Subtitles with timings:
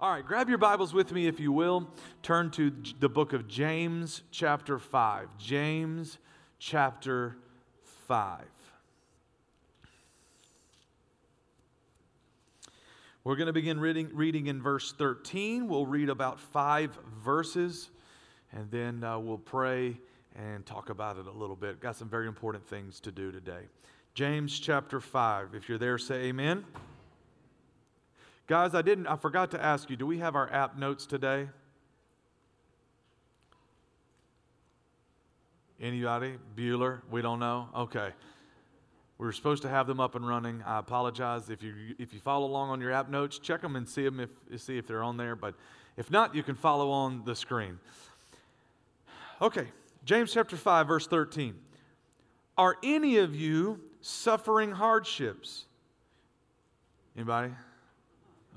[0.00, 1.88] All right, grab your Bibles with me if you will.
[2.22, 5.26] Turn to the book of James, chapter 5.
[5.38, 6.18] James,
[6.60, 7.36] chapter
[8.06, 8.44] 5.
[13.24, 15.66] We're going to begin reading, reading in verse 13.
[15.66, 17.90] We'll read about five verses,
[18.52, 19.98] and then uh, we'll pray
[20.36, 21.80] and talk about it a little bit.
[21.80, 23.62] Got some very important things to do today.
[24.14, 25.56] James chapter 5.
[25.56, 26.64] If you're there, say amen.
[28.48, 31.48] Guys, I didn't I forgot to ask you, do we have our app notes today?
[35.80, 36.38] Anybody?
[36.56, 37.02] Bueller?
[37.10, 37.68] We don't know?
[37.76, 38.10] Okay.
[39.18, 40.62] We were supposed to have them up and running.
[40.66, 43.86] I apologize if you if you follow along on your app notes, check them and
[43.86, 45.36] see them if see if they're on there.
[45.36, 45.54] But
[45.98, 47.78] if not, you can follow on the screen.
[49.42, 49.66] Okay,
[50.06, 51.54] James chapter five, verse thirteen.
[52.56, 55.66] Are any of you suffering hardships?
[57.14, 57.52] Anybody?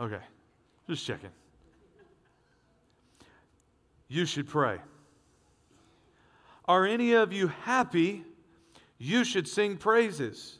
[0.02, 0.22] Okay,
[0.90, 1.30] just checking.
[4.08, 4.80] You should pray.
[6.66, 8.24] Are any of you happy?
[8.98, 10.58] You should sing praises.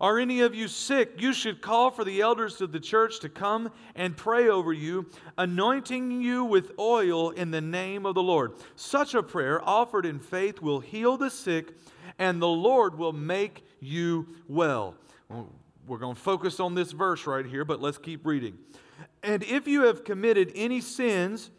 [0.00, 1.14] Are any of you sick?
[1.18, 5.06] You should call for the elders of the church to come and pray over you,
[5.36, 8.52] anointing you with oil in the name of the Lord.
[8.76, 11.74] Such a prayer offered in faith will heal the sick,
[12.18, 14.94] and the Lord will make you well.
[15.86, 18.56] We're going to focus on this verse right here, but let's keep reading.
[19.22, 21.50] And if you have committed any sins,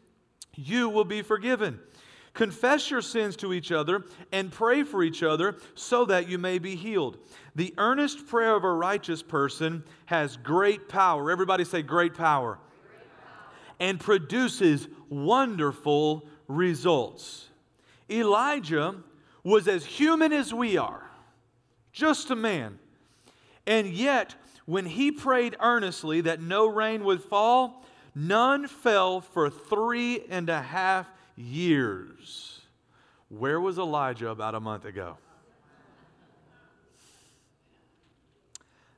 [0.56, 1.80] you will be forgiven.
[2.34, 6.58] Confess your sins to each other and pray for each other so that you may
[6.58, 7.18] be healed.
[7.56, 11.30] The earnest prayer of a righteous person has great power.
[11.30, 12.58] Everybody say, great power.
[12.82, 13.54] Great power.
[13.80, 17.50] And produces wonderful results.
[18.10, 18.96] Elijah
[19.44, 21.10] was as human as we are,
[21.92, 22.80] just a man.
[23.66, 30.24] And yet, when he prayed earnestly that no rain would fall, none fell for three
[30.30, 32.62] and a half years.
[33.30, 35.18] Where was Elijah about a month ago?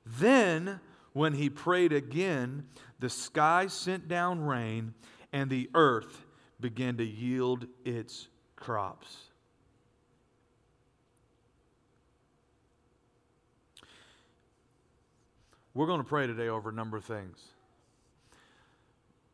[0.05, 0.79] Then,
[1.13, 2.67] when he prayed again,
[2.99, 4.93] the sky sent down rain,
[5.33, 6.25] and the earth
[6.59, 9.29] began to yield its crops.
[15.75, 17.37] We're going to pray today over a number of things.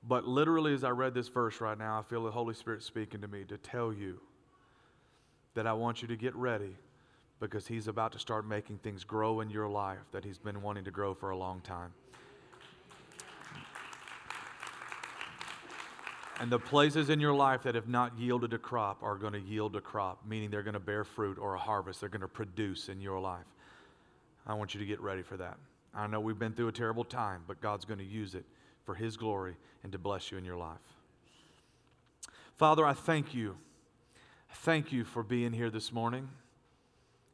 [0.07, 3.21] But literally, as I read this verse right now, I feel the Holy Spirit speaking
[3.21, 4.19] to me to tell you
[5.53, 6.75] that I want you to get ready
[7.39, 10.83] because He's about to start making things grow in your life that He's been wanting
[10.85, 11.93] to grow for a long time.
[16.39, 19.39] And the places in your life that have not yielded a crop are going to
[19.39, 21.99] yield a crop, meaning they're going to bear fruit or a harvest.
[21.99, 23.45] They're going to produce in your life.
[24.47, 25.57] I want you to get ready for that.
[25.93, 28.45] I know we've been through a terrible time, but God's going to use it
[28.85, 30.77] for His glory and to bless you in your life.
[32.57, 33.57] Father, I thank you.
[34.53, 36.29] Thank you for being here this morning.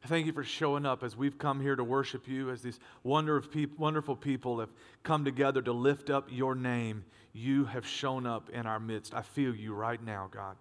[0.06, 4.16] Thank you for showing up as we've come here to worship you, as these wonderful
[4.16, 4.70] people have
[5.02, 7.04] come together to lift up your name.
[7.32, 9.12] You have shown up in our midst.
[9.12, 10.56] I feel you right now, God.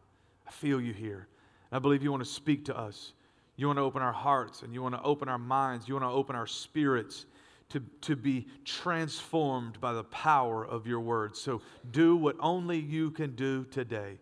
[0.48, 1.28] I feel you here.
[1.72, 3.14] I believe you want to speak to us.
[3.58, 5.88] You want to open our hearts and you want to open our minds.
[5.88, 7.26] You want to open our spirits
[7.70, 11.36] to, to be transformed by the power of your word.
[11.36, 11.62] So
[11.92, 14.20] do what only you can do today.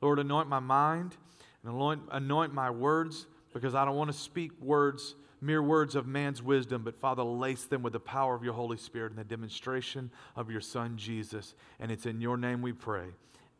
[0.00, 1.16] Lord, anoint my mind
[1.62, 6.06] and anoint, anoint my words because I don't want to speak words, mere words of
[6.06, 9.24] man's wisdom, but Father, lace them with the power of your Holy Spirit and the
[9.24, 11.54] demonstration of your Son, Jesus.
[11.80, 13.06] And it's in your name we pray.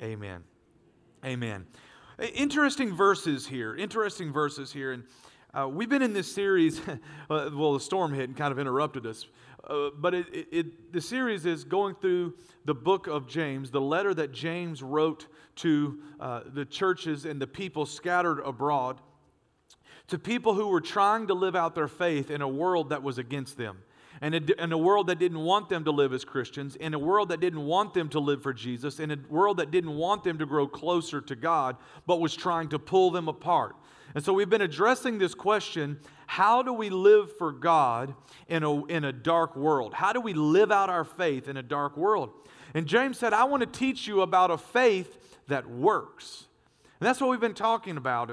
[0.01, 0.43] Amen.
[1.25, 1.67] Amen.
[2.35, 3.75] Interesting verses here.
[3.75, 4.93] Interesting verses here.
[4.93, 5.05] And
[5.55, 6.81] uh, we've been in this series,
[7.31, 9.27] uh, well, the storm hit and kind of interrupted us.
[9.65, 13.81] Uh, but it, it, it, the series is going through the book of James, the
[13.81, 15.27] letter that James wrote
[15.57, 19.01] to uh, the churches and the people scattered abroad,
[20.09, 23.19] to people who were trying to live out their faith in a world that was
[23.19, 23.79] against them.
[24.21, 27.29] And in a world that didn't want them to live as Christians, in a world
[27.31, 30.39] that didn't want them to live for Jesus, in a world that didn't want them
[30.39, 31.77] to grow closer to God,
[32.07, 33.75] but was trying to pull them apart.
[34.15, 38.15] And so we've been addressing this question how do we live for God
[38.49, 39.93] in a, in a dark world?
[39.93, 42.31] How do we live out our faith in a dark world?
[42.75, 46.47] And James said, I want to teach you about a faith that works.
[47.01, 48.31] And that's what we've been talking about.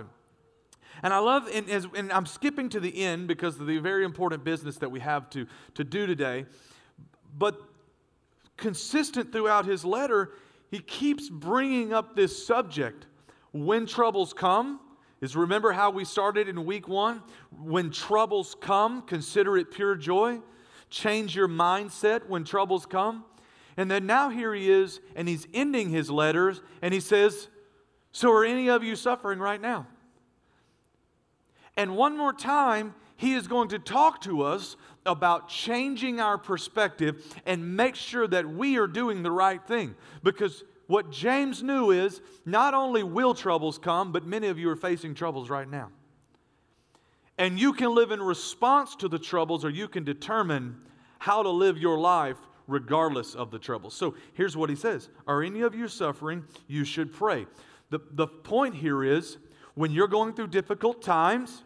[1.04, 4.44] And I love, and, and I'm skipping to the end because of the very important
[4.44, 6.46] business that we have to, to do today.
[7.38, 7.60] But
[8.58, 10.34] consistent throughout his letter,
[10.72, 13.08] he keeps bringing up this subject.
[13.52, 14.80] When troubles come,
[15.22, 17.22] is remember how we started in week one?
[17.52, 20.40] When troubles come, consider it pure joy.
[20.90, 23.26] Change your mindset when troubles come.
[23.76, 27.48] And then now here he is, and he's ending his letters, and he says,
[28.12, 29.88] So are any of you suffering right now?
[31.78, 34.76] And one more time, he is going to talk to us
[35.06, 39.96] about changing our perspective and make sure that we are doing the right thing.
[40.24, 44.76] Because what James knew is not only will troubles come, but many of you are
[44.76, 45.92] facing troubles right now.
[47.38, 50.78] And you can live in response to the troubles, or you can determine
[51.20, 53.92] how to live your life regardless of the trouble.
[53.92, 56.44] So here's what he says Are any of you suffering?
[56.66, 57.46] You should pray.
[57.92, 59.38] The, the point here is
[59.76, 61.66] when you're going through difficult times,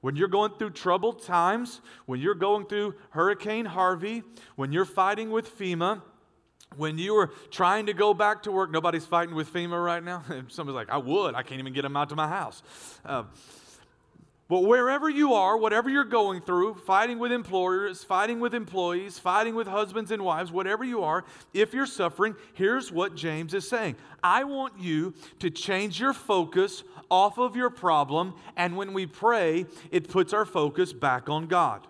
[0.00, 4.22] when you're going through troubled times, when you're going through Hurricane Harvey,
[4.56, 6.00] when you're fighting with FEMA,
[6.76, 10.24] when you are trying to go back to work, nobody's fighting with FEMA right now.
[10.48, 11.34] Somebody's like, I would.
[11.34, 12.62] I can't even get them out to my house.
[13.04, 13.24] Uh,
[14.48, 19.54] but wherever you are, whatever you're going through, fighting with employers, fighting with employees, fighting
[19.54, 21.24] with husbands and wives, whatever you are,
[21.54, 26.84] if you're suffering, here's what James is saying I want you to change your focus
[27.10, 31.86] off of your problem, and when we pray, it puts our focus back on God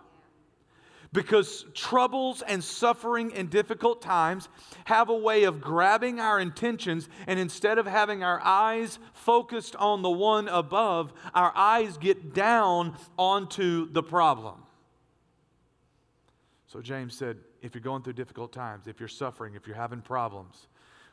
[1.12, 4.48] because troubles and suffering and difficult times
[4.86, 10.02] have a way of grabbing our intentions, and instead of having our eyes focused on
[10.02, 14.62] the one above, our eyes get down onto the problem.
[16.66, 20.00] So James said, if you're going through difficult times, if you're suffering, if you're having
[20.00, 20.66] problems,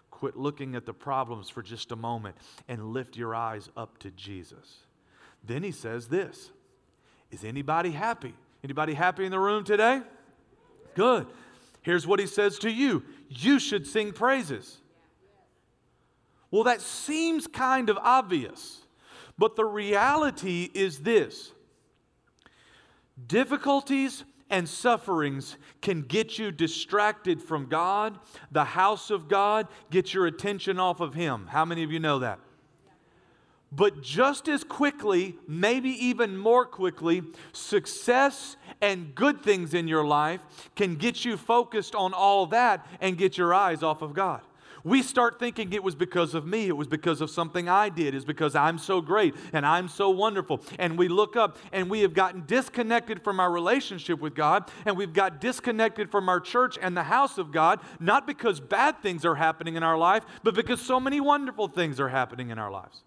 [0.10, 2.38] quit looking at the problems for just a moment
[2.70, 4.78] and lift your eyes up to Jesus.
[5.44, 6.52] Then he says this
[7.32, 8.34] Is anybody happy?
[8.64, 10.02] Anybody happy in the room today?
[10.96, 11.28] Good.
[11.82, 14.80] Here's what he says to you you should sing praises.
[16.52, 18.82] Well, that seems kind of obvious,
[19.38, 21.52] but the reality is this
[23.28, 28.18] difficulties and sufferings can get you distracted from God,
[28.52, 31.48] the house of God, get your attention off of Him.
[31.48, 32.40] How many of you know that?
[33.72, 37.22] But just as quickly, maybe even more quickly,
[37.54, 40.42] success and good things in your life
[40.76, 44.42] can get you focused on all that and get your eyes off of God.
[44.84, 48.16] We start thinking it was because of me, it was because of something I did,
[48.16, 50.62] it's because I'm so great and I'm so wonderful.
[50.80, 54.96] And we look up and we have gotten disconnected from our relationship with God and
[54.96, 59.26] we've got disconnected from our church and the house of God, not because bad things
[59.26, 62.72] are happening in our life, but because so many wonderful things are happening in our
[62.72, 63.02] lives.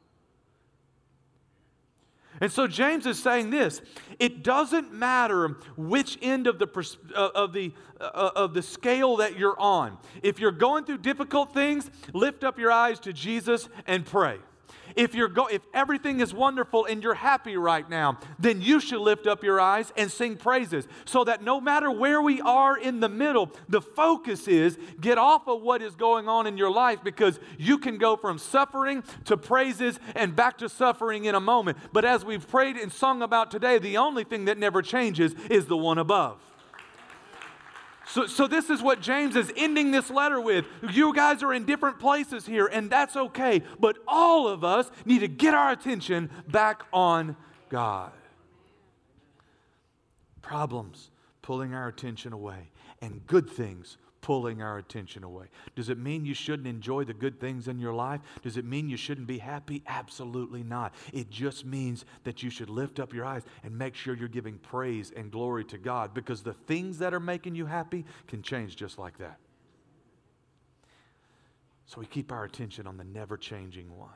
[2.41, 3.81] And so James is saying this
[4.19, 6.69] it doesn't matter which end of the,
[7.15, 9.99] uh, of, the, uh, of the scale that you're on.
[10.23, 14.39] If you're going through difficult things, lift up your eyes to Jesus and pray.
[14.97, 19.01] If, you're go- if everything is wonderful and you're happy right now, then you should
[19.01, 23.01] lift up your eyes and sing praises so that no matter where we are in
[23.01, 27.01] the middle, the focus is get off of what is going on in your life
[27.03, 31.79] because you can go from suffering to praises and back to suffering in a moment.
[31.93, 35.67] But as we've prayed and sung about today, the only thing that never changes is
[35.67, 36.39] the one above.
[38.13, 40.67] So, so this is what James is ending this letter with.
[40.91, 43.63] You guys are in different places here, and that's okay.
[43.81, 47.37] But all of us need to get our attention back on
[47.71, 48.13] God.
[50.43, 51.11] Problems
[51.41, 52.69] pulling our attention away,
[53.01, 55.47] and good things pulling our attention away.
[55.77, 58.21] Does it mean you shouldn't enjoy the good things in your life?
[58.43, 59.83] Does it mean you shouldn't be happy?
[59.87, 60.95] Absolutely not.
[61.13, 64.59] It just means that you should lift up your eyes and make sure you're giving
[64.59, 68.77] praise and glory to God because the things that are making you happy can change
[68.77, 69.39] just like that.
[71.87, 74.09] So we keep our attention on the never changing one.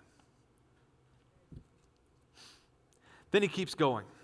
[3.33, 4.07] Then he keeps going.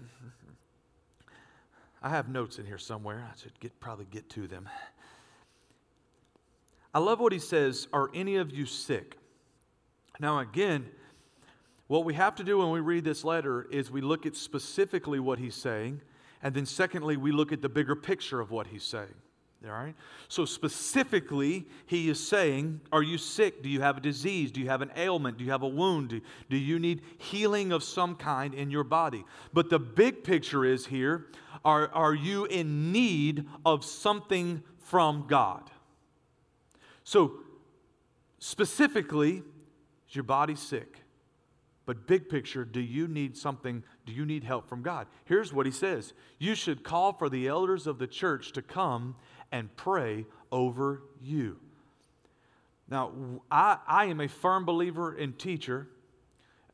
[2.03, 3.29] I have notes in here somewhere.
[3.31, 4.69] I should get, probably get to them.
[6.95, 9.17] I love what he says Are any of you sick?
[10.21, 10.87] Now, again,
[11.87, 15.21] what we have to do when we read this letter is we look at specifically
[15.21, 16.01] what he's saying,
[16.43, 19.15] and then secondly, we look at the bigger picture of what he's saying.
[19.65, 19.95] All right?
[20.29, 23.63] So, specifically, he is saying, Are you sick?
[23.63, 24.51] Do you have a disease?
[24.51, 25.39] Do you have an ailment?
[25.39, 26.21] Do you have a wound?
[26.51, 29.25] Do, you need healing of some kind in your body?
[29.53, 31.27] But the big picture is here
[31.65, 35.71] are, are you in need of something from God?
[37.05, 37.33] So,
[38.39, 39.43] specifically,
[40.09, 40.99] is your body sick?
[41.85, 43.83] But big picture, do you need something?
[44.07, 45.09] Do you need help from God?
[45.25, 49.17] Here's what he says You should call for the elders of the church to come
[49.51, 51.59] and pray over you.
[52.89, 53.13] Now,
[53.51, 55.89] I, I am a firm believer in teacher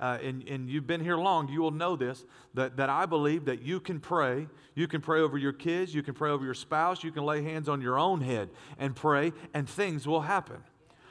[0.00, 2.24] uh, and, and you've been here long, you will know this
[2.54, 4.46] that, that I believe that you can pray.
[4.74, 7.42] You can pray over your kids, you can pray over your spouse, you can lay
[7.42, 10.58] hands on your own head and pray, and things will happen.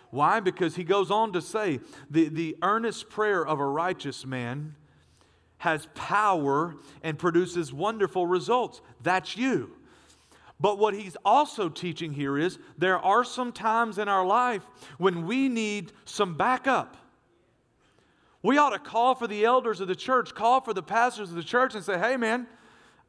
[0.10, 0.39] Why?
[0.39, 4.75] Because he goes on to say, the, the earnest prayer of a righteous man
[5.58, 8.82] has power and produces wonderful results.
[9.01, 9.72] That's you.
[10.60, 14.63] But what he's also teaching here is there are some times in our life
[14.98, 16.96] when we need some backup.
[18.48, 21.36] We ought to call for the elders of the church, call for the pastors of
[21.36, 22.48] the church, and say, hey, man,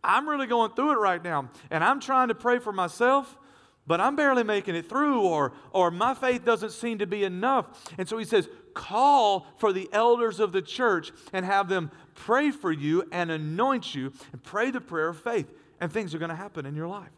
[0.02, 1.48] I'm really going through it right now.
[1.70, 3.38] And I'm trying to pray for myself,
[3.86, 7.66] but I'm barely making it through, or, or my faith doesn't seem to be enough.
[7.98, 12.50] And so he says, call for the elders of the church and have them pray
[12.50, 15.52] for you and anoint you and pray the prayer of faith.
[15.80, 17.12] And things are going to happen in your life.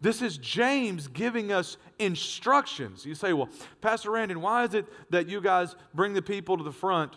[0.00, 3.04] This is James giving us instructions.
[3.04, 3.48] You say, well,
[3.80, 7.16] Pastor Brandon, why is it that you guys bring the people to the front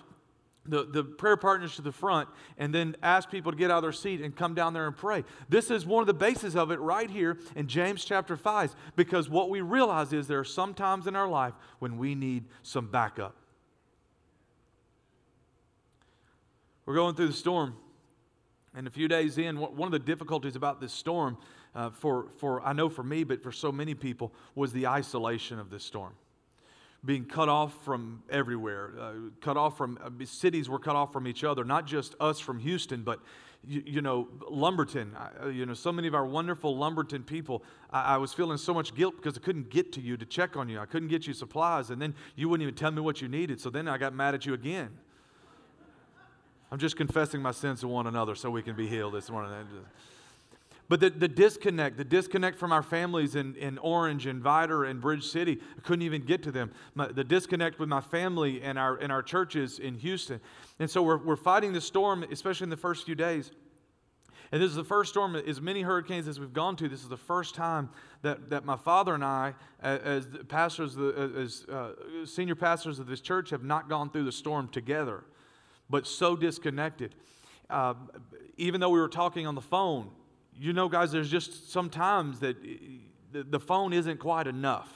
[0.65, 3.83] the, the prayer partners to the front and then ask people to get out of
[3.83, 5.23] their seat and come down there and pray.
[5.49, 9.29] This is one of the bases of it right here in James chapter 5 because
[9.29, 12.87] what we realize is there are some times in our life when we need some
[12.87, 13.35] backup.
[16.85, 17.75] We're going through the storm,
[18.75, 21.37] and a few days in, one of the difficulties about this storm,
[21.73, 25.59] uh, for, for I know for me, but for so many people, was the isolation
[25.59, 26.13] of this storm
[27.03, 31.27] being cut off from everywhere, uh, cut off from uh, cities were cut off from
[31.27, 33.19] each other, not just us from Houston, but
[33.67, 37.63] you, you know, Lumberton, uh, you know, so many of our wonderful Lumberton people.
[37.91, 40.55] I, I, was feeling so much guilt because I couldn't get to you to check
[40.55, 40.79] on you.
[40.79, 43.59] I couldn't get you supplies, and then you wouldn't even tell me what you needed.
[43.59, 44.89] So then I got mad at you again.
[46.71, 49.51] I'm just confessing my sins to one another so we can be healed this morning.
[50.91, 54.99] But the, the disconnect, the disconnect from our families in, in Orange and Vidor and
[54.99, 56.69] Bridge City, I couldn't even get to them.
[56.95, 60.41] My, the disconnect with my family and our, and our churches in Houston.
[60.79, 63.51] And so we're, we're fighting the storm, especially in the first few days.
[64.51, 67.07] And this is the first storm, as many hurricanes as we've gone to, this is
[67.07, 67.89] the first time
[68.21, 71.93] that, that my father and I, as pastors, as uh,
[72.25, 75.23] senior pastors of this church, have not gone through the storm together,
[75.89, 77.15] but so disconnected.
[77.69, 77.93] Uh,
[78.57, 80.09] even though we were talking on the phone,
[80.57, 82.57] you know, guys, there's just sometimes that
[83.31, 84.91] the phone isn't quite enough,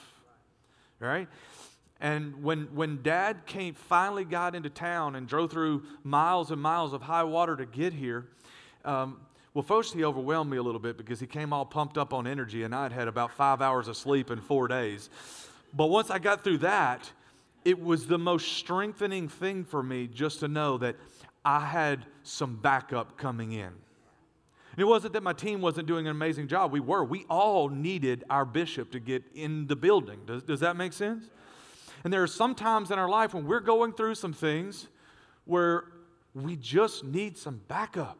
[1.00, 1.28] right?
[2.00, 6.92] And when, when dad came, finally got into town and drove through miles and miles
[6.92, 8.26] of high water to get here,
[8.84, 9.20] um,
[9.54, 12.26] well, first he overwhelmed me a little bit because he came all pumped up on
[12.26, 15.08] energy and I'd had about five hours of sleep in four days.
[15.72, 17.10] But once I got through that,
[17.64, 20.96] it was the most strengthening thing for me just to know that
[21.44, 23.72] I had some backup coming in.
[24.76, 26.70] And it wasn't that my team wasn't doing an amazing job.
[26.70, 27.02] We were.
[27.02, 30.20] We all needed our bishop to get in the building.
[30.26, 31.24] Does, does that make sense?
[32.04, 34.88] And there are some times in our life when we're going through some things
[35.46, 35.84] where
[36.34, 38.18] we just need some backup.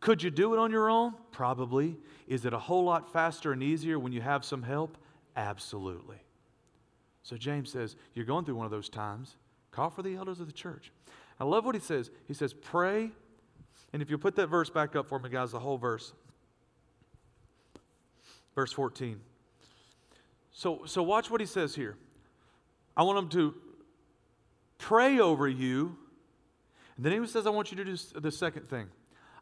[0.00, 1.14] Could you do it on your own?
[1.32, 1.96] Probably.
[2.28, 4.98] Is it a whole lot faster and easier when you have some help?
[5.34, 6.18] Absolutely.
[7.22, 9.36] So James says, You're going through one of those times.
[9.70, 10.92] Call for the elders of the church.
[11.38, 12.10] I love what he says.
[12.28, 13.12] He says, Pray
[13.92, 16.12] and if you put that verse back up for me, guys, the whole verse.
[18.54, 19.20] Verse 14.
[20.52, 21.96] So, so watch what he says here.
[22.96, 23.54] I want him to
[24.78, 25.96] pray over you.
[26.96, 28.88] And then he says, I want you to do the second thing.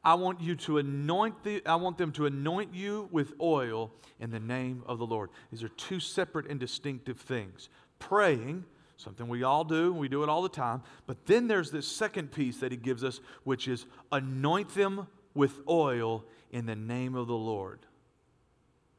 [0.05, 3.91] I want you to anoint the, I want them to anoint you with oil
[4.21, 5.31] in the name of the Lord.
[5.51, 7.69] These are two separate and distinctive things.
[7.99, 8.65] Praying
[8.99, 10.83] something we all do, we do it all the time.
[11.07, 15.61] But then there's this second piece that he gives us, which is anoint them with
[15.69, 17.79] oil in the name of the Lord.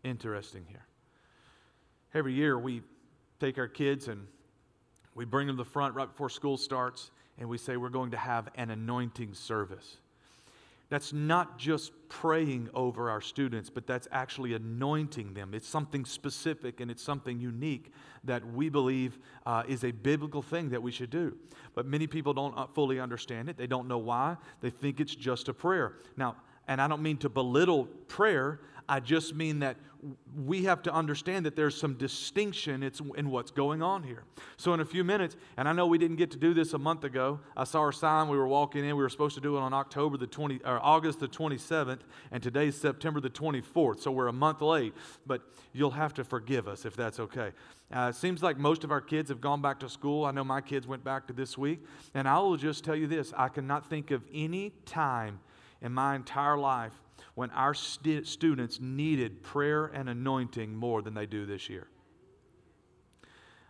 [0.04, 0.86] Interesting here.
[2.14, 2.82] Every year we
[3.40, 4.26] take our kids and
[5.16, 8.12] we bring them to the front right before school starts and we say we're going
[8.12, 9.98] to have an anointing service.
[10.90, 15.54] That's not just praying over our students, but that's actually anointing them.
[15.54, 17.94] It's something specific and it's something unique
[18.24, 21.38] that we believe uh, is a biblical thing that we should do.
[21.76, 23.58] But many people don't uh, fully understand it.
[23.58, 24.38] They don't know why.
[24.62, 25.94] They think it's just a prayer.
[26.18, 29.78] Now, and I don't mean to belittle prayer, I just mean that
[30.36, 34.24] we have to understand that there's some distinction in what's going on here.
[34.58, 36.80] So, in a few minutes, and I know we didn't get to do this a
[36.80, 37.40] month ago.
[37.56, 38.30] I saw our sign.
[38.30, 38.96] We were walking in.
[38.96, 42.00] We were supposed to do it on October the 20 or August the 27th,
[42.32, 44.00] and today's September the 24th.
[44.00, 44.94] So we're a month late.
[45.28, 45.42] But
[45.72, 47.52] you'll have to forgive us if that's okay.
[47.94, 50.26] Uh, it seems like most of our kids have gone back to school.
[50.26, 51.80] I know my kids went back to this week,
[52.16, 55.42] and I will just tell you this: I cannot think of any time
[55.82, 56.94] in my entire life
[57.36, 61.88] when our st- students needed prayer and anointing more than they do this year.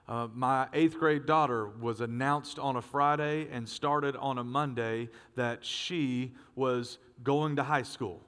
[0.08, 5.08] Uh, my eighth grade daughter was announced on a Friday and started on a Monday
[5.36, 8.20] that she was going to high school.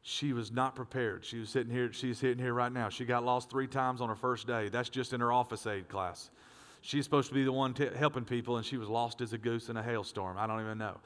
[0.00, 1.24] She was not prepared.
[1.24, 2.88] She was sitting here, she's sitting here right now.
[2.88, 4.70] She got lost three times on her first day.
[4.70, 6.30] That's just in her office aid class.
[6.80, 9.38] She's supposed to be the one t- helping people, and she was lost as a
[9.38, 10.38] goose in a hailstorm.
[10.38, 10.98] I don't even know.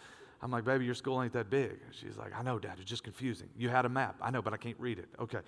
[0.43, 1.79] I'm like, baby, your school ain't that big.
[1.91, 3.49] She's like, I know, Dad, it's just confusing.
[3.57, 4.17] You had a map.
[4.23, 5.09] I know, but I can't read it.
[5.19, 5.41] Okay.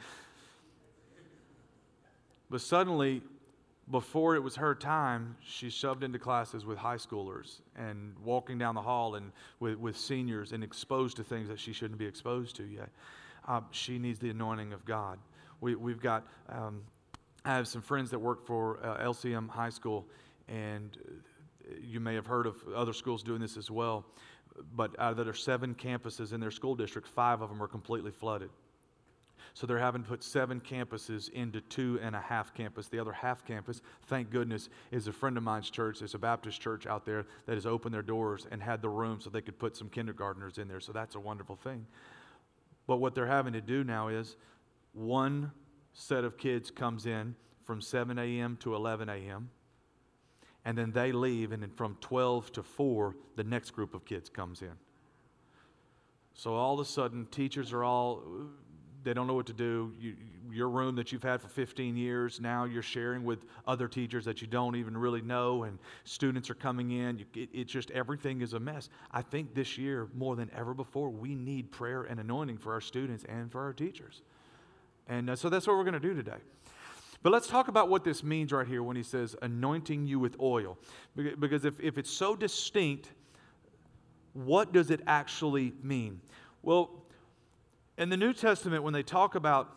[2.51, 3.23] But suddenly,
[3.91, 8.75] before it was her time, she shoved into classes with high schoolers and walking down
[8.75, 12.55] the hall and with, with seniors and exposed to things that she shouldn't be exposed
[12.57, 12.91] to yet.
[13.49, 15.19] Uh, she needs the anointing of God.
[15.61, 16.83] We, we've got, um,
[17.45, 20.07] I have some friends that work for uh, LCM High School,
[20.49, 20.97] and
[21.81, 24.05] you may have heard of other schools doing this as well.
[24.75, 28.11] But out of their seven campuses in their school district, five of them are completely
[28.11, 28.51] flooded.
[29.55, 32.89] So they're having to put seven campuses into two and a half campus.
[32.89, 36.01] The other half campus, thank goodness, is a friend of mine's church.
[36.01, 39.21] It's a Baptist church out there that has opened their doors and had the room
[39.21, 40.81] so they could put some kindergartners in there.
[40.81, 41.87] So that's a wonderful thing.
[42.87, 44.37] But what they're having to do now is
[44.95, 45.53] one
[45.93, 48.57] set of kids comes in from 7 a.m.
[48.61, 49.51] to 11 a.m.
[50.65, 54.29] And then they leave, and then from 12 to 4, the next group of kids
[54.29, 54.73] comes in.
[56.35, 58.23] So all of a sudden, teachers are all
[59.05, 59.93] they don't know what to do.
[60.01, 60.17] You,
[60.51, 64.41] your room that you've had for 15 years, now you're sharing with other teachers that
[64.41, 67.25] you don't even really know, and students are coming in.
[67.35, 68.89] It, it's just everything is a mess.
[69.11, 72.81] I think this year, more than ever before, we need prayer and anointing for our
[72.81, 74.23] students and for our teachers.
[75.09, 76.39] And uh, so that's what we're going to do today.
[77.23, 80.37] But let's talk about what this means right here when he says anointing you with
[80.41, 80.77] oil.
[81.15, 83.11] Because if, if it's so distinct,
[84.33, 86.21] what does it actually mean?
[86.63, 86.91] Well,
[87.99, 89.77] in the New Testament, when they talk about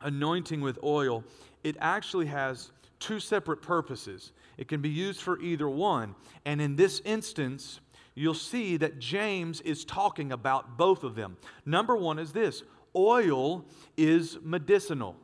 [0.00, 1.22] anointing with oil,
[1.62, 4.32] it actually has two separate purposes.
[4.56, 6.14] It can be used for either one.
[6.44, 7.80] And in this instance,
[8.14, 11.36] you'll see that James is talking about both of them.
[11.66, 12.62] Number one is this
[12.96, 13.64] oil
[13.96, 15.16] is medicinal.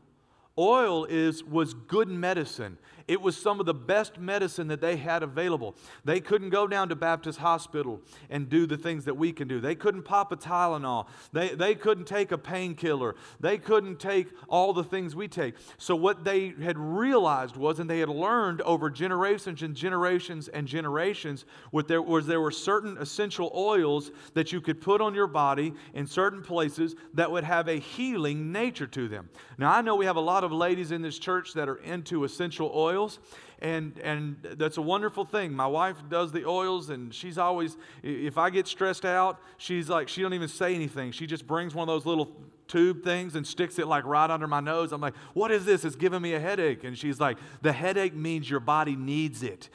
[0.60, 2.76] Oil is, was good medicine.
[3.08, 5.74] It was some of the best medicine that they had available.
[6.04, 9.60] They couldn't go down to Baptist Hospital and do the things that we can do.
[9.60, 11.06] They couldn't pop a Tylenol.
[11.32, 13.16] They, they couldn't take a painkiller.
[13.40, 15.54] They couldn't take all the things we take.
[15.78, 20.66] So, what they had realized was, and they had learned over generations and generations and
[20.66, 25.26] generations, what there, was there were certain essential oils that you could put on your
[25.26, 29.28] body in certain places that would have a healing nature to them.
[29.58, 32.24] Now, I know we have a lot of ladies in this church that are into
[32.24, 33.18] essential oils oils
[33.60, 38.38] and and that's a wonderful thing my wife does the oils and she's always if
[38.38, 41.88] i get stressed out she's like she don't even say anything she just brings one
[41.88, 42.30] of those little
[42.68, 45.84] tube things and sticks it like right under my nose i'm like what is this
[45.84, 49.68] it's giving me a headache and she's like the headache means your body needs it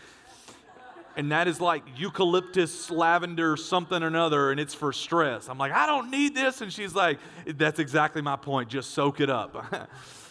[1.18, 5.48] and that is like eucalyptus, lavender, something or another, and it's for stress.
[5.48, 6.60] I'm like, I don't need this.
[6.60, 8.68] And she's like, That's exactly my point.
[8.68, 9.90] Just soak it up.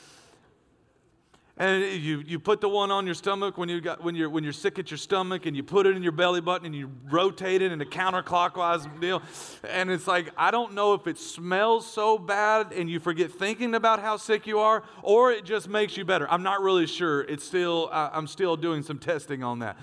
[1.57, 4.43] And you, you put the one on your stomach when, you got, when, you're, when
[4.43, 6.91] you're sick at your stomach, and you put it in your belly button, and you
[7.05, 9.23] rotate it in a counterclockwise deal.
[9.69, 13.77] And it's like, I don't know if it smells so bad and you forget thinking
[13.77, 16.29] about how sick you are, or it just makes you better.
[16.29, 17.23] I'm not really sure.
[17.23, 19.79] It's still, I'm still doing some testing on that.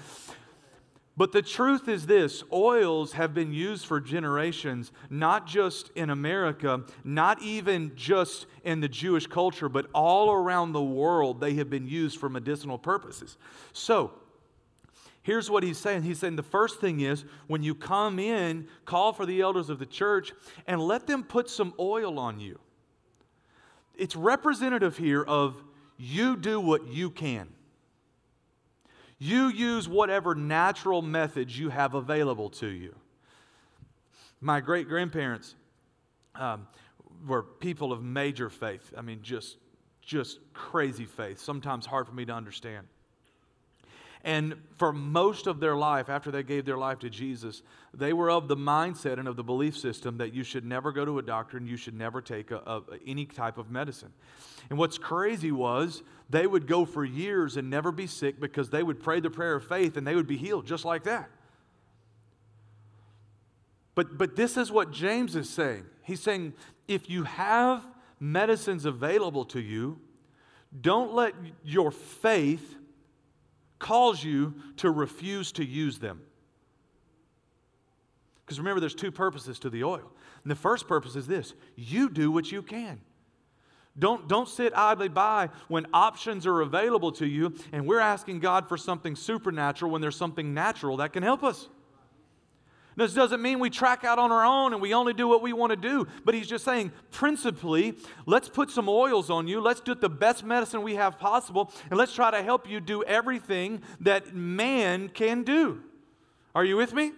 [1.17, 6.83] But the truth is this oils have been used for generations, not just in America,
[7.03, 11.85] not even just in the Jewish culture, but all around the world, they have been
[11.85, 13.37] used for medicinal purposes.
[13.73, 14.11] So,
[15.21, 19.11] here's what he's saying He's saying the first thing is when you come in, call
[19.11, 20.31] for the elders of the church
[20.65, 22.57] and let them put some oil on you.
[23.95, 25.61] It's representative here of
[25.97, 27.49] you do what you can.
[29.23, 32.95] You use whatever natural methods you have available to you.
[34.39, 35.53] My great grandparents
[36.33, 36.65] um,
[37.27, 38.91] were people of major faith.
[38.97, 39.57] I mean, just,
[40.01, 42.87] just crazy faith, sometimes hard for me to understand.
[44.23, 48.29] And for most of their life, after they gave their life to Jesus, they were
[48.29, 51.21] of the mindset and of the belief system that you should never go to a
[51.21, 54.13] doctor and you should never take a, a, any type of medicine.
[54.69, 58.83] And what's crazy was they would go for years and never be sick because they
[58.83, 61.29] would pray the prayer of faith and they would be healed just like that.
[63.95, 65.85] But, but this is what James is saying.
[66.03, 66.53] He's saying
[66.87, 67.85] if you have
[68.19, 69.99] medicines available to you,
[70.79, 71.33] don't let
[71.65, 72.77] your faith
[73.81, 76.21] cause you to refuse to use them.
[78.45, 80.11] Because remember, there's two purposes to the oil.
[80.43, 83.01] And the first purpose is this you do what you can.
[83.99, 88.69] Don't, don't sit idly by when options are available to you and we're asking God
[88.69, 91.67] for something supernatural when there's something natural that can help us.
[92.95, 95.53] This doesn't mean we track out on our own and we only do what we
[95.53, 99.61] want to do, but he's just saying, principally, let's put some oils on you.
[99.61, 103.03] Let's do the best medicine we have possible, and let's try to help you do
[103.03, 105.81] everything that man can do.
[106.53, 107.13] Are you with me?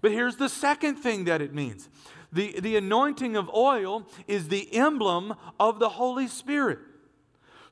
[0.00, 1.88] But here's the second thing that it means
[2.32, 6.78] the, the anointing of oil is the emblem of the Holy Spirit.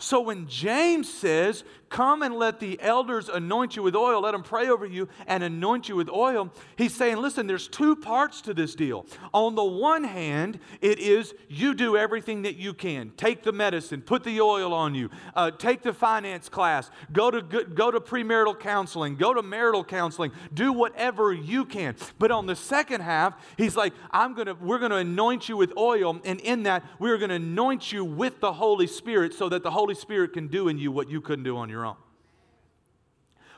[0.00, 4.44] So when James says, Come and let the elders anoint you with oil, let them
[4.44, 8.54] pray over you and anoint you with oil, he's saying, Listen, there's two parts to
[8.54, 9.06] this deal.
[9.34, 13.10] On the one hand, it is you do everything that you can.
[13.16, 17.42] Take the medicine, put the oil on you, uh, take the finance class, go to,
[17.42, 21.96] go to premarital counseling, go to marital counseling, do whatever you can.
[22.20, 26.20] But on the second half, he's like, I'm gonna, we're gonna anoint you with oil,
[26.24, 29.89] and in that, we're gonna anoint you with the Holy Spirit so that the Holy
[29.94, 31.96] Spirit can do in you what you couldn't do on your own.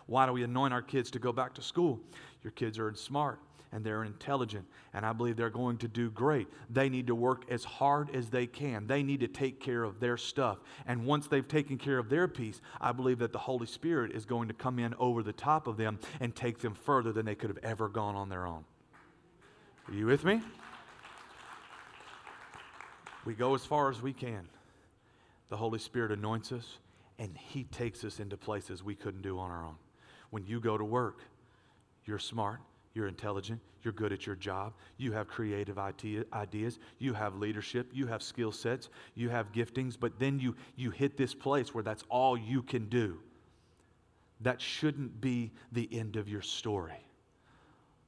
[0.06, 2.00] Why do we anoint our kids to go back to school?
[2.42, 3.38] Your kids are smart
[3.72, 6.46] and they're intelligent, and I believe they're going to do great.
[6.68, 8.86] They need to work as hard as they can.
[8.86, 10.58] They need to take care of their stuff.
[10.86, 14.26] And once they've taken care of their piece, I believe that the Holy Spirit is
[14.26, 17.34] going to come in over the top of them and take them further than they
[17.34, 18.64] could have ever gone on their own.
[19.88, 20.42] Are you with me?
[23.24, 24.46] We go as far as we can.
[25.52, 26.78] The Holy Spirit anoints us,
[27.18, 29.74] and He takes us into places we couldn't do on our own.
[30.30, 31.18] When you go to work,
[32.06, 32.60] you're smart,
[32.94, 38.06] you're intelligent, you're good at your job, you have creative ideas, you have leadership, you
[38.06, 42.04] have skill sets, you have giftings, but then you, you hit this place where that's
[42.08, 43.18] all you can do.
[44.40, 47.04] That shouldn't be the end of your story.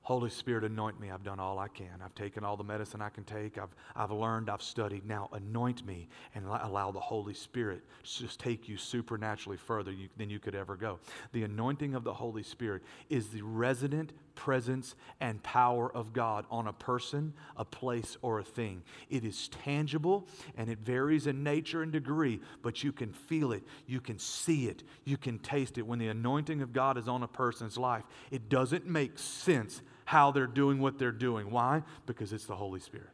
[0.04, 1.10] Holy Spirit, anoint me.
[1.10, 2.02] I've done all I can.
[2.04, 3.56] I've taken all the medicine I can take.
[3.56, 5.06] I've, I've learned, I've studied.
[5.06, 10.08] Now anoint me and allow the Holy Spirit to just take you supernaturally further you,
[10.18, 10.98] than you could ever go.
[11.32, 16.66] The anointing of the Holy Spirit is the resident presence and power of God on
[16.66, 18.82] a person, a place, or a thing.
[19.08, 23.62] It is tangible and it varies in nature and degree, but you can feel it,
[23.86, 25.86] you can see it, you can taste it.
[25.86, 30.30] When the anointing of God is on a person's life, it doesn't make sense how
[30.30, 31.50] they're doing what they're doing.
[31.50, 31.82] Why?
[32.06, 33.08] Because it's the Holy Spirit.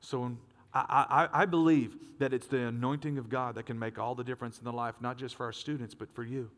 [0.00, 0.36] So
[0.72, 4.24] I, I, I, believe that it's the anointing of God that can make all the
[4.24, 6.50] difference in the life, not just for our students, but for you.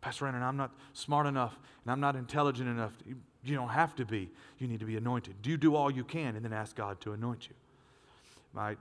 [0.00, 2.92] Pastor Brandon, I'm not smart enough and I'm not intelligent enough.
[3.06, 4.30] You, you don't have to be.
[4.58, 5.42] You need to be anointed.
[5.42, 7.54] Do you do all you can and then ask God to anoint you?
[8.52, 8.76] My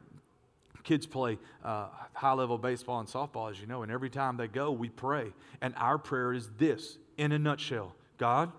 [0.83, 4.47] kids play uh, high level baseball and softball, as you know, and every time they
[4.47, 5.31] go, we pray.
[5.61, 8.51] And our prayer is this in a nutshell God,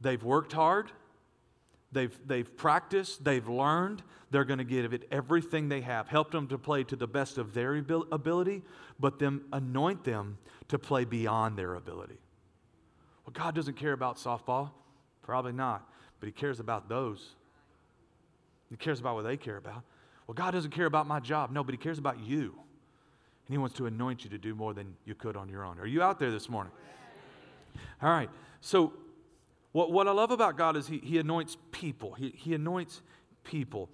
[0.00, 0.90] they've worked hard,
[1.92, 6.08] they've, they've practiced, they've learned, they're going to give it everything they have.
[6.08, 8.62] Help them to play to the best of their ability,
[8.98, 12.18] but then anoint them to play beyond their ability.
[13.26, 14.70] Well, God doesn't care about softball.
[15.22, 15.88] Probably not.
[16.20, 17.34] But He cares about those.
[18.70, 19.82] He cares about what they care about.
[20.26, 21.50] Well, God doesn't care about my job.
[21.50, 22.54] No, but He cares about you.
[23.46, 25.78] And He wants to anoint you to do more than you could on your own.
[25.80, 26.72] Are you out there this morning?
[28.02, 28.30] All right.
[28.60, 28.92] So,
[29.72, 33.02] what, what I love about God is He, he anoints people, he, he anoints
[33.44, 33.88] people.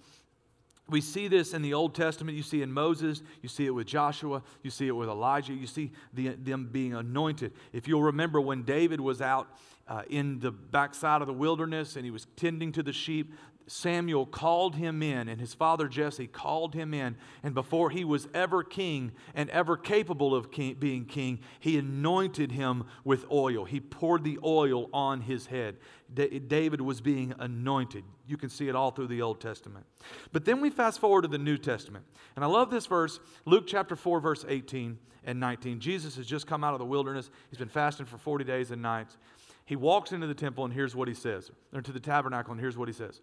[0.89, 2.37] We see this in the Old Testament.
[2.37, 5.67] You see in Moses, you see it with Joshua, you see it with Elijah, you
[5.67, 7.51] see the, them being anointed.
[7.73, 9.49] If you'll remember when David was out
[9.89, 13.33] uh, in the backside of the wilderness and he was tending to the sheep,
[13.67, 17.17] Samuel called him in, and his father Jesse called him in.
[17.43, 22.53] And before he was ever king and ever capable of king, being king, he anointed
[22.53, 23.65] him with oil.
[23.65, 25.77] He poured the oil on his head.
[26.13, 28.05] David was being anointed.
[28.25, 29.85] You can see it all through the Old Testament.
[30.31, 32.05] But then we fast forward to the New Testament.
[32.35, 35.81] And I love this verse, Luke chapter 4, verse 18 and 19.
[35.81, 38.81] Jesus has just come out of the wilderness, he's been fasting for 40 days and
[38.81, 39.17] nights.
[39.65, 42.61] He walks into the temple, and here's what he says, or to the tabernacle, and
[42.61, 43.19] here's what he says.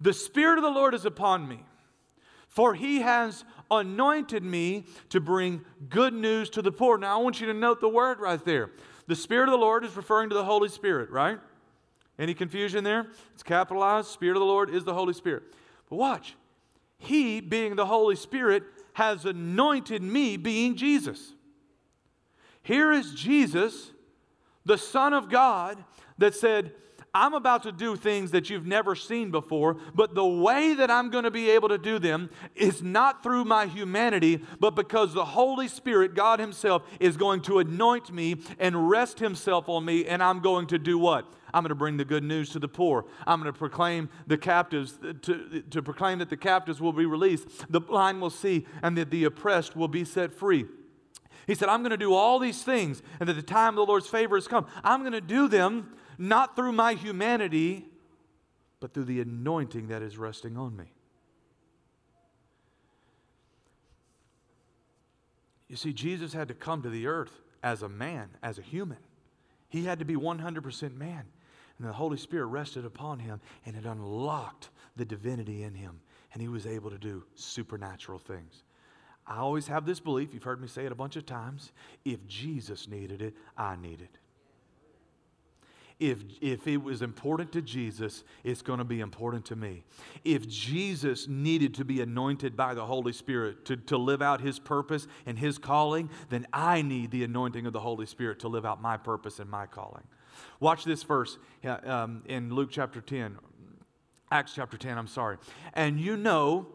[0.00, 1.64] The Spirit of the Lord is upon me,
[2.46, 6.98] for he has anointed me to bring good news to the poor.
[6.98, 8.70] Now, I want you to note the word right there.
[9.06, 11.38] The Spirit of the Lord is referring to the Holy Spirit, right?
[12.18, 13.06] Any confusion there?
[13.34, 14.08] It's capitalized.
[14.08, 15.44] Spirit of the Lord is the Holy Spirit.
[15.88, 16.34] But watch.
[16.98, 21.32] He, being the Holy Spirit, has anointed me, being Jesus.
[22.62, 23.92] Here is Jesus
[24.64, 25.82] the Son of God
[26.18, 26.72] that said,
[27.14, 31.10] I'm about to do things that you've never seen before, but the way that I'm
[31.10, 35.24] going to be able to do them is not through my humanity, but because the
[35.24, 40.22] Holy Spirit, God Himself, is going to anoint me and rest Himself on me, and
[40.22, 41.32] I'm going to do what?
[41.54, 43.06] I'm going to bring the good news to the poor.
[43.26, 47.48] I'm going to proclaim the captives, to, to proclaim that the captives will be released,
[47.70, 50.66] the blind will see, and that the oppressed will be set free.
[51.46, 53.86] He said, I'm going to do all these things, and that the time of the
[53.86, 54.66] Lord's favor has come.
[54.84, 57.86] I'm going to do them not through my humanity,
[58.80, 60.92] but through the anointing that is resting on me.
[65.68, 68.98] You see, Jesus had to come to the earth as a man, as a human.
[69.68, 71.24] He had to be 100% man.
[71.78, 76.00] And the Holy Spirit rested upon him, and it unlocked the divinity in him.
[76.32, 78.64] And he was able to do supernatural things.
[79.26, 81.72] I always have this belief, you've heard me say it a bunch of times
[82.04, 84.18] if Jesus needed it, I need it.
[86.00, 89.82] If, if it was important to Jesus, it's going to be important to me.
[90.24, 94.60] If Jesus needed to be anointed by the Holy Spirit to, to live out his
[94.60, 98.64] purpose and his calling, then I need the anointing of the Holy Spirit to live
[98.64, 100.04] out my purpose and my calling.
[100.60, 103.36] Watch this verse um, in Luke chapter 10,
[104.30, 105.38] Acts chapter 10, I'm sorry.
[105.74, 106.66] And you know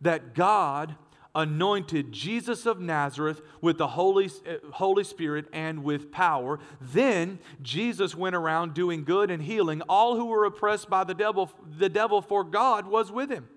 [0.00, 0.96] that God
[1.34, 6.60] anointed Jesus of Nazareth with the Holy, uh, Holy Spirit and with power.
[6.80, 11.50] Then Jesus went around doing good and healing all who were oppressed by the devil,
[11.78, 13.48] the devil for God was with him.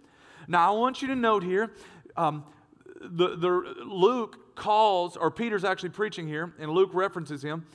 [0.48, 1.72] Now, I want you to note here,
[2.16, 2.46] um,
[3.00, 3.50] the, the,
[3.86, 7.66] Luke calls, or Peter's actually preaching here, and Luke references him,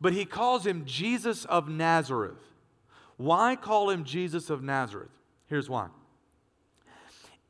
[0.00, 2.40] but he calls him Jesus of Nazareth.
[3.16, 5.12] Why call him Jesus of Nazareth?
[5.46, 5.88] Here's why.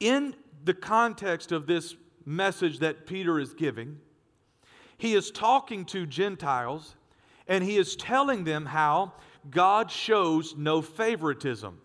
[0.01, 1.95] In the context of this
[2.25, 3.99] message that Peter is giving.
[4.99, 6.95] He is talking to Gentiles
[7.49, 9.15] and he is telling them how
[9.51, 11.79] God shows no favoritism.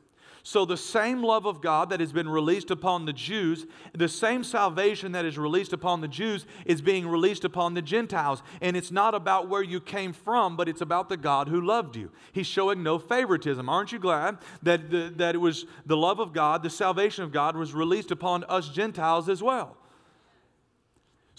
[0.43, 4.45] So, the same love of God that has been released upon the Jews, the same
[4.45, 8.41] salvation that is released upon the Jews, is being released upon the Gentiles.
[8.61, 11.97] And it's not about where you came from, but it's about the God who loved
[11.97, 12.11] you.
[12.31, 13.67] He's showing no favoritism.
[13.67, 17.33] Aren't you glad that, the, that it was the love of God, the salvation of
[17.33, 19.75] God, was released upon us Gentiles as well?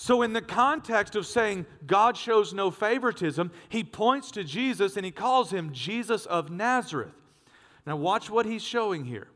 [0.00, 5.04] So, in the context of saying God shows no favoritism, he points to Jesus and
[5.04, 7.20] he calls him Jesus of Nazareth.
[7.84, 9.26] Now, watch what he's showing here.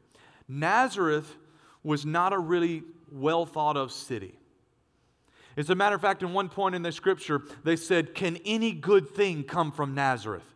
[0.47, 1.35] Nazareth
[1.83, 4.39] was not a really well thought of city.
[5.57, 8.71] As a matter of fact, in one point in the scripture, they said, Can any
[8.71, 10.47] good thing come from Nazareth?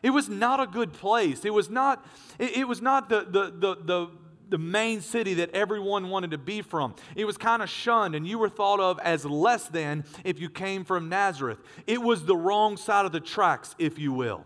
[0.00, 1.44] It was not a good place.
[1.44, 2.06] It was not,
[2.38, 3.50] it, was not the, the,
[3.82, 4.10] the,
[4.50, 6.94] the main city that everyone wanted to be from.
[7.16, 10.50] It was kind of shunned, and you were thought of as less than if you
[10.50, 11.58] came from Nazareth.
[11.86, 14.44] It was the wrong side of the tracks, if you will.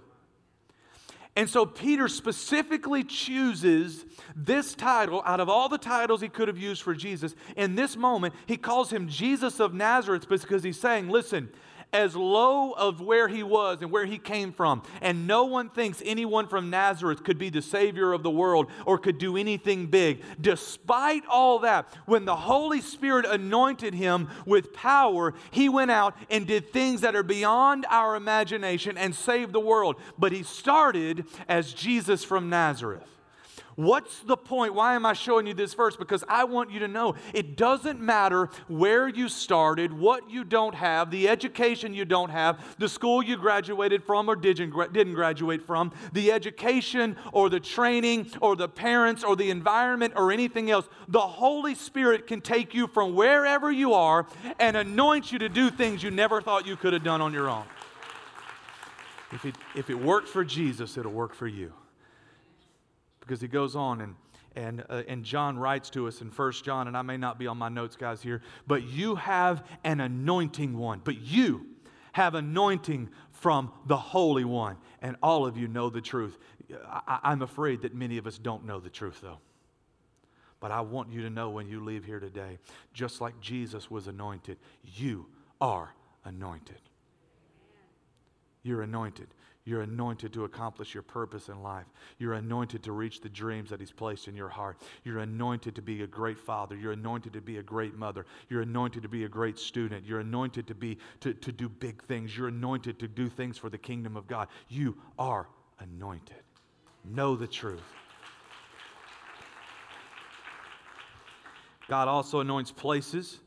[1.37, 4.05] And so Peter specifically chooses
[4.37, 7.35] this title out of all the titles he could have used for Jesus.
[7.57, 11.49] In this moment, he calls him Jesus of Nazareth because he's saying, listen,
[11.95, 14.83] as low of where he was and where he came from.
[15.01, 18.99] And no one thinks anyone from Nazareth could be the Savior of the world or
[18.99, 20.23] could do anything big.
[20.41, 26.47] Despite all that, when the Holy Spirit anointed him with power, he went out and
[26.47, 29.97] did things that are beyond our imagination and saved the world.
[30.19, 33.14] But he started as Jesus from Nazareth.
[33.77, 34.75] What's the point?
[34.75, 35.97] Why am I showing you this verse?
[35.97, 40.75] Because I want you to know it doesn't matter where you started, what you don't
[40.75, 45.93] have, the education you don't have, the school you graduated from or didn't graduate from,
[46.13, 50.89] the education or the training or the parents or the environment or anything else.
[51.09, 54.27] The Holy Spirit can take you from wherever you are
[54.61, 57.49] and anoint you to do things you never thought you could have done on your
[57.49, 57.65] own.
[59.33, 61.73] If it, if it worked for Jesus, it'll work for you
[63.27, 64.15] because he goes on and
[64.57, 67.47] and, uh, and John writes to us in First John, and I may not be
[67.47, 71.01] on my notes, guys, here, but you have an anointing one.
[71.03, 71.67] But you
[72.13, 76.39] have anointing from the Holy One, and all of you know the truth.
[76.87, 79.39] I, I'm afraid that many of us don't know the truth, though.
[80.61, 82.59] But I want you to know when you leave here today,
[82.93, 85.27] just like Jesus was anointed, you
[85.61, 86.81] are anointed.
[88.65, 89.29] You're anointed.
[89.67, 91.87] You're anointed to accomplish your purpose in life.
[92.19, 94.79] You're anointed to reach the dreams that He's placed in your heart.
[95.05, 96.77] You're anointed to be a great father.
[96.77, 98.27] You're anointed to be a great mother.
[98.51, 100.05] You're anointed to be a great student.
[100.05, 102.37] You're anointed to, be, to, to do big things.
[102.37, 104.49] You're anointed to do things for the kingdom of God.
[104.69, 105.49] You are
[105.81, 106.43] anointed.
[107.05, 107.81] Know the truth.
[111.89, 113.41] God also anoints places.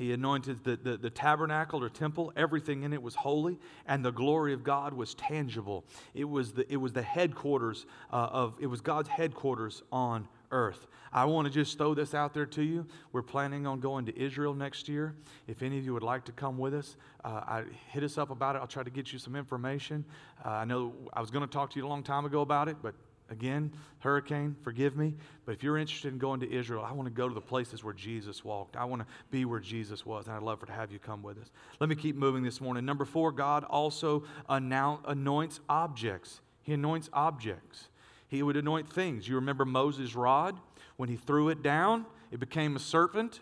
[0.00, 2.32] He anointed the, the, the, tabernacle or temple.
[2.34, 5.84] Everything in it was holy, and the glory of God was tangible.
[6.14, 10.86] It was the, it was the headquarters uh, of, it was God's headquarters on earth.
[11.12, 12.86] I want to just throw this out there to you.
[13.12, 15.14] We're planning on going to Israel next year.
[15.46, 18.30] If any of you would like to come with us, uh, I, hit us up
[18.30, 18.60] about it.
[18.60, 20.06] I'll try to get you some information.
[20.42, 22.68] Uh, I know I was going to talk to you a long time ago about
[22.68, 22.94] it, but
[23.30, 25.14] Again, hurricane, forgive me.
[25.46, 27.84] But if you're interested in going to Israel, I want to go to the places
[27.84, 28.76] where Jesus walked.
[28.76, 31.22] I want to be where Jesus was, and I'd love for to have you come
[31.22, 31.50] with us.
[31.78, 32.84] Let me keep moving this morning.
[32.84, 36.40] Number four, God also anoints objects.
[36.62, 37.88] He anoints objects.
[38.26, 39.28] He would anoint things.
[39.28, 40.58] You remember Moses' rod?
[40.96, 43.40] When he threw it down, it became a serpent.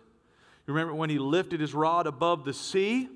[0.66, 3.08] You remember when he lifted his rod above the sea?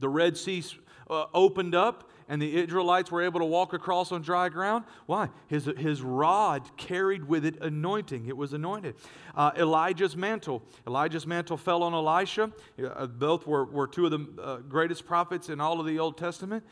[0.00, 0.64] The Red Sea
[1.08, 4.84] uh, opened up and the Israelites were able to walk across on dry ground?
[5.06, 5.28] Why?
[5.46, 8.26] His, his rod carried with it anointing.
[8.26, 8.94] It was anointed.
[9.34, 10.62] Uh, Elijah's mantle.
[10.86, 12.52] Elijah's mantle fell on Elisha.
[12.82, 16.16] Uh, both were, were two of the uh, greatest prophets in all of the Old
[16.16, 16.64] Testament.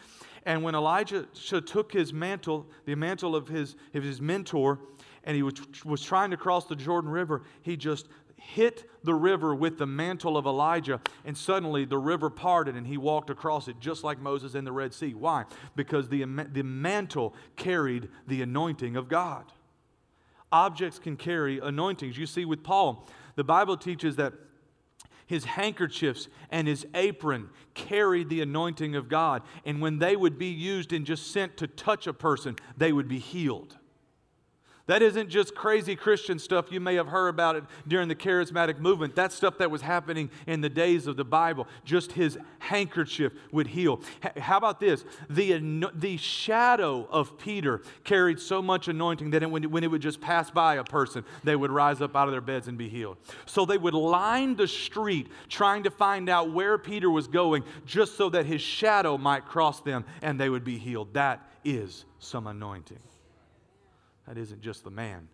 [0.44, 1.26] And when Elijah
[1.66, 4.80] took his mantle, the mantle of his, of his mentor,
[5.24, 8.08] and he was, was trying to cross the Jordan River, he just
[8.55, 12.96] hit the river with the mantle of Elijah, and suddenly the river parted and he
[12.96, 15.14] walked across it just like Moses in the Red Sea.
[15.14, 15.44] Why?
[15.74, 19.44] Because the, the mantle carried the anointing of God.
[20.50, 22.18] Objects can carry anointings.
[22.18, 24.35] You see, with Paul, the Bible teaches that
[25.26, 29.42] his handkerchiefs and his apron carried the anointing of God.
[29.64, 33.09] And when they would be used and just sent to touch a person, they would
[33.09, 33.78] be healed.
[34.86, 38.78] That isn't just crazy Christian stuff you may have heard about it during the charismatic
[38.78, 39.14] movement.
[39.14, 41.68] That's stuff that was happening in the days of the Bible.
[41.84, 44.00] Just his handkerchief would heal.
[44.36, 45.04] How about this?
[45.30, 45.58] The,
[45.94, 50.50] the shadow of Peter carried so much anointing that when, when it would just pass
[50.50, 53.18] by a person, they would rise up out of their beds and be healed.
[53.46, 58.16] So they would line the street trying to find out where Peter was going just
[58.16, 61.14] so that his shadow might cross them and they would be healed.
[61.14, 62.98] That is some anointing.
[64.26, 65.28] That isn't just the man.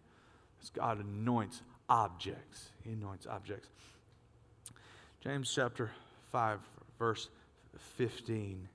[0.60, 2.70] It's God anoints objects.
[2.84, 3.68] He anoints objects.
[5.20, 5.90] James chapter
[6.32, 6.60] 5,
[6.98, 7.28] verse
[7.96, 8.68] 15.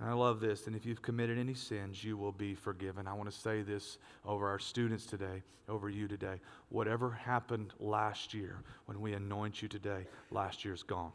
[0.00, 0.66] And I love this.
[0.66, 3.06] And if you've committed any sins, you will be forgiven.
[3.06, 6.40] I want to say this over our students today, over you today.
[6.68, 11.12] Whatever happened last year when we anoint you today, last year's gone.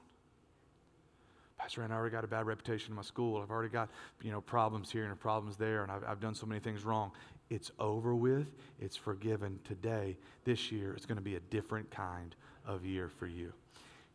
[1.58, 3.42] Pastor Rand, I already got a bad reputation in my school.
[3.42, 3.90] I've already got,
[4.22, 7.12] you know, problems here and problems there, and I've, I've done so many things wrong.
[7.50, 8.48] It's over with.
[8.80, 10.18] It's forgiven today.
[10.44, 13.54] This year, it's going to be a different kind of year for you.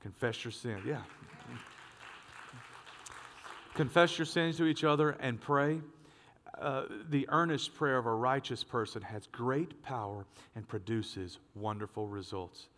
[0.01, 0.83] Confess your sins.
[0.87, 1.03] Yeah.
[3.75, 5.81] Confess your sins to each other and pray.
[6.61, 10.25] Uh, the earnest prayer of a righteous person has great power
[10.57, 12.69] and produces wonderful results.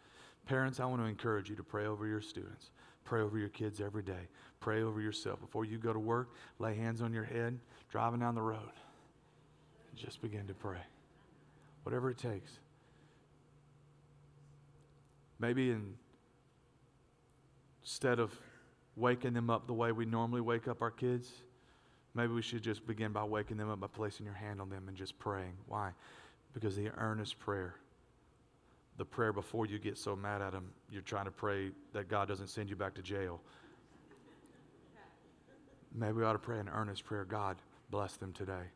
[0.47, 2.71] Parents, I want to encourage you to pray over your students.
[3.05, 4.29] Pray over your kids every day.
[4.59, 5.41] Pray over yourself.
[5.41, 7.59] Before you go to work, lay hands on your head,
[7.91, 8.71] driving down the road
[10.01, 10.79] just begin to pray.
[11.83, 12.51] Whatever it takes.
[15.39, 15.95] Maybe in,
[17.83, 18.33] instead of
[18.97, 21.31] waking them up the way we normally wake up our kids,
[22.15, 24.89] maybe we should just begin by waking them up by placing your hand on them
[24.89, 25.55] and just praying.
[25.67, 25.91] Why?
[26.53, 27.75] Because the earnest prayer,
[28.97, 32.29] the prayer before you get so mad at them, you're trying to pray that God
[32.29, 33.41] doesn't send you back to jail.
[35.95, 37.57] Maybe we ought to pray an earnest prayer God,
[37.91, 38.71] bless them today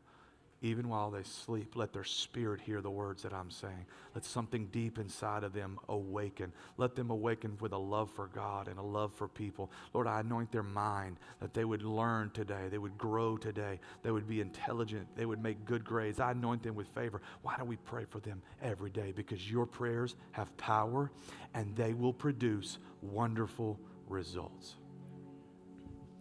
[0.65, 3.85] even while they sleep, let their spirit hear the words that I'm saying.
[4.15, 6.51] Let something deep inside of them awaken.
[6.77, 9.69] Let them awaken with a love for God and a love for people.
[9.93, 14.09] Lord, I anoint their mind that they would learn today, they would grow today, they
[14.09, 16.19] would be intelligent, they would make good grades.
[16.19, 17.21] I anoint them with favor.
[17.43, 19.13] Why don't we pray for them every day?
[19.15, 21.11] Because your prayers have power
[21.53, 24.77] and they will produce wonderful results.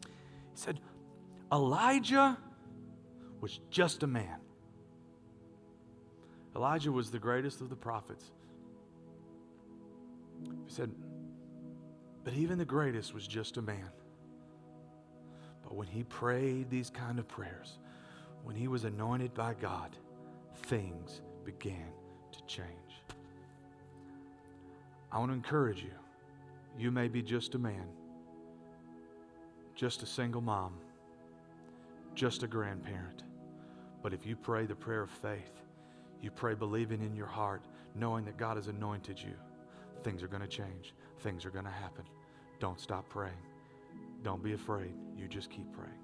[0.02, 0.80] He said,
[1.50, 2.36] Elijah
[3.44, 4.38] was just a man.
[6.56, 8.30] Elijah was the greatest of the prophets.
[10.66, 10.90] He said,
[12.24, 13.90] but even the greatest was just a man.
[15.62, 17.76] But when he prayed these kind of prayers,
[18.44, 19.94] when he was anointed by God,
[20.62, 21.92] things began
[22.32, 22.66] to change.
[25.12, 25.92] I want to encourage you.
[26.78, 27.88] You may be just a man,
[29.74, 30.72] just a single mom,
[32.14, 33.22] just a grandparent.
[34.04, 35.62] But if you pray the prayer of faith,
[36.20, 37.62] you pray believing in your heart,
[37.94, 39.32] knowing that God has anointed you,
[40.02, 40.92] things are going to change.
[41.20, 42.04] Things are going to happen.
[42.60, 43.32] Don't stop praying.
[44.22, 44.92] Don't be afraid.
[45.16, 46.03] You just keep praying.